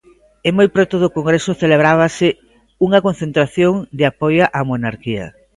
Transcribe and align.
E 0.47 0.49
moi 0.57 0.67
preto 0.75 0.95
do 1.03 1.13
Congreso 1.17 1.59
celebrábase 1.63 2.27
unha 2.85 3.03
concentración 3.07 3.73
de 3.97 4.03
apoio 4.11 4.43
á 4.57 4.59
monarquía. 4.71 5.25